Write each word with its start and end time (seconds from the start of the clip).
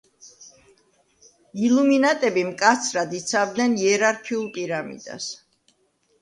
ილუმინატები 1.67 2.45
მკაცრად 2.47 3.13
იცავდნენ 3.19 3.77
„იერარქიულ 3.83 4.49
პირამიდას“. 4.57 5.31